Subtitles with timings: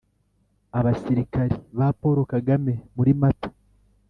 [0.79, 3.49] abasirikari ba paul kagame muri mata.